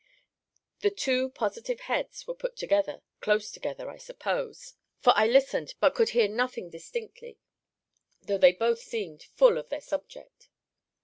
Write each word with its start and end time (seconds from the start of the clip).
The 0.79 0.89
two 0.89 1.29
positive 1.29 1.81
heads 1.81 2.25
were 2.25 2.33
put 2.33 2.55
together 2.55 3.03
close 3.19 3.51
together 3.51 3.87
I 3.87 3.97
suppose; 3.97 4.73
for 4.99 5.13
I 5.15 5.27
listened, 5.27 5.75
but 5.79 5.93
could 5.93 6.09
hear 6.09 6.27
nothing 6.27 6.71
distinctly, 6.71 7.37
though 8.19 8.39
they 8.39 8.53
both 8.53 8.79
seemed 8.79 9.21
full 9.35 9.59
of 9.59 9.69
their 9.69 9.79
subject. 9.79 10.49